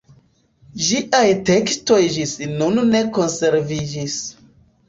[0.85, 4.21] Ĝiaj tekstoj ĝis nun ne konserviĝis.